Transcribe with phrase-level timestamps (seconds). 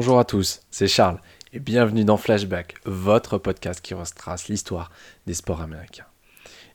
[0.00, 1.20] Bonjour à tous, c'est Charles
[1.52, 4.92] et bienvenue dans Flashback, votre podcast qui retrace l'histoire
[5.26, 6.06] des sports américains.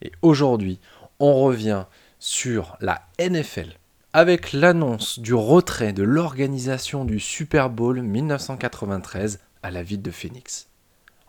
[0.02, 0.82] Et aujourd'hui,
[1.20, 1.86] on revient
[2.20, 3.78] sur la NFL
[4.12, 10.68] avec l'annonce du retrait de l'organisation du Super Bowl 1993 à la ville de Phoenix.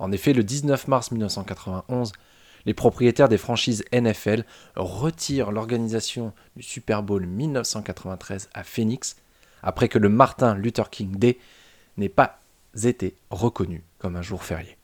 [0.01, 2.11] En effet, le 19 mars 1991,
[2.67, 4.43] les propriétaires des franchises NFL
[4.75, 9.15] retirent l'organisation du Super Bowl 1993 à Phoenix
[9.63, 11.39] après que le Martin Luther King Day
[11.97, 12.41] n'ait pas
[12.83, 14.77] été reconnu comme un jour férié.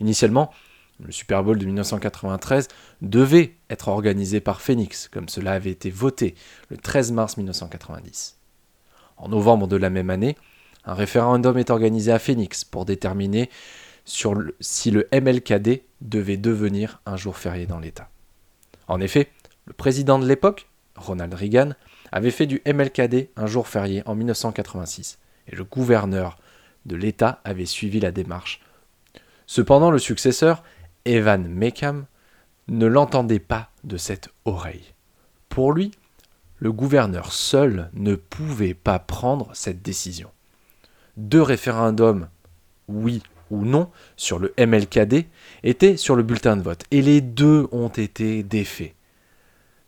[0.00, 0.52] Initialement,
[1.00, 2.68] le Super Bowl de 1993
[3.02, 6.34] devait être organisé par Phoenix, comme cela avait été voté
[6.68, 8.36] le 13 mars 1990.
[9.16, 10.36] En novembre de la même année,
[10.84, 13.50] un référendum est organisé à Phoenix pour déterminer
[14.04, 18.08] si le MLKD devait devenir un jour férié dans l'État.
[18.86, 19.30] En effet,
[19.66, 21.72] le président de l'époque, Ronald Reagan,
[22.10, 25.18] avait fait du MLKD un jour férié en 1986,
[25.50, 26.38] et le gouverneur
[26.86, 28.60] de l'État avait suivi la démarche.
[29.46, 30.62] Cependant, le successeur,
[31.04, 32.06] Evan Meckham,
[32.68, 34.94] ne l'entendait pas de cette oreille.
[35.48, 35.92] Pour lui,
[36.58, 40.30] le gouverneur seul ne pouvait pas prendre cette décision.
[41.16, 42.28] Deux référendums,
[42.88, 45.26] oui ou non, sur le MLKD
[45.62, 48.94] étaient sur le bulletin de vote, et les deux ont été défaits.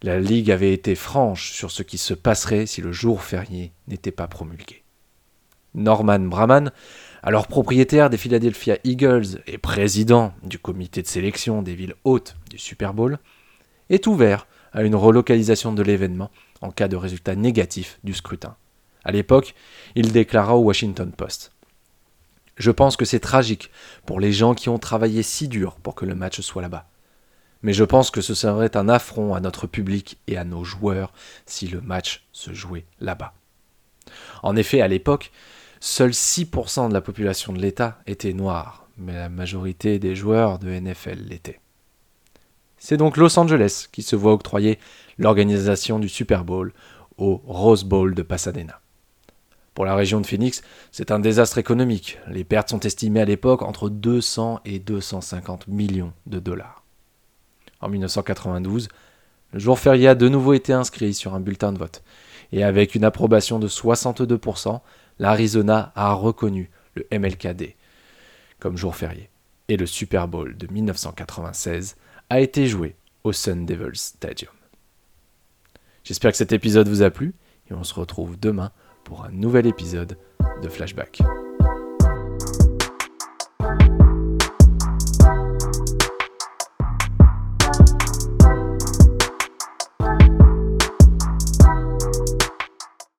[0.03, 4.11] La Ligue avait été franche sur ce qui se passerait si le jour férié n'était
[4.11, 4.83] pas promulgué.
[5.74, 6.72] Norman Brahman,
[7.22, 12.58] alors propriétaire des Philadelphia Eagles et président du comité de sélection des villes hautes du
[12.58, 13.18] Super Bowl,
[13.88, 18.56] est ouvert à une relocalisation de l'événement en cas de résultat négatif du scrutin.
[19.04, 19.54] À l'époque,
[19.94, 21.52] il déclara au Washington Post
[22.56, 23.70] Je pense que c'est tragique
[24.06, 26.86] pour les gens qui ont travaillé si dur pour que le match soit là-bas
[27.62, 31.12] mais je pense que ce serait un affront à notre public et à nos joueurs
[31.47, 33.34] si le match se jouait là-bas.
[34.42, 35.31] En effet, à l'époque,
[35.80, 40.70] seuls 6% de la population de l'État était noire, mais la majorité des joueurs de
[40.70, 41.60] NFL l'étaient.
[42.78, 44.78] C'est donc Los Angeles qui se voit octroyer
[45.19, 46.72] l'organisation du Super Bowl
[47.19, 48.80] au Rose Bowl de Pasadena.
[49.74, 52.19] Pour la région de Phoenix, c'est un désastre économique.
[52.28, 56.80] Les pertes sont estimées à l'époque entre 200 et 250 millions de dollars
[57.80, 58.88] en 1992,
[59.52, 62.02] le jour férié a de nouveau été inscrit sur un bulletin de vote.
[62.52, 64.80] Et avec une approbation de 62%,
[65.20, 67.76] l'Arizona a reconnu le MLKD
[68.58, 69.28] comme jour férié.
[69.69, 71.97] Et le Super Bowl de 1996
[72.31, 74.53] a été joué au Sun Devil Stadium.
[76.03, 77.34] J'espère que cet épisode vous a plu
[77.70, 78.72] et on se retrouve demain
[79.04, 80.16] pour un nouvel épisode
[80.62, 81.20] de Flashback.